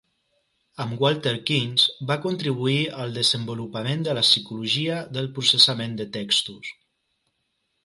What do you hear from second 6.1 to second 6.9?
textos.